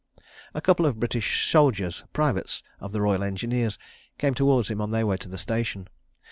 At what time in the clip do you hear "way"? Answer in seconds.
5.05-5.17